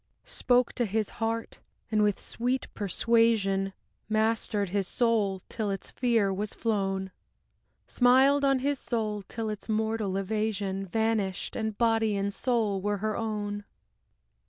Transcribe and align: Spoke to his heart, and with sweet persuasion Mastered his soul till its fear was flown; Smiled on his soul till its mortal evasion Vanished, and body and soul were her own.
Spoke 0.25 0.73
to 0.73 0.87
his 0.87 1.09
heart, 1.21 1.59
and 1.91 2.01
with 2.01 2.19
sweet 2.19 2.67
persuasion 2.73 3.71
Mastered 4.09 4.69
his 4.69 4.87
soul 4.87 5.43
till 5.47 5.69
its 5.69 5.91
fear 5.91 6.33
was 6.33 6.55
flown; 6.55 7.11
Smiled 7.85 8.43
on 8.43 8.57
his 8.65 8.79
soul 8.79 9.21
till 9.21 9.47
its 9.47 9.69
mortal 9.69 10.17
evasion 10.17 10.87
Vanished, 10.87 11.55
and 11.55 11.77
body 11.77 12.15
and 12.15 12.33
soul 12.33 12.81
were 12.81 12.97
her 12.97 13.15
own. 13.15 13.63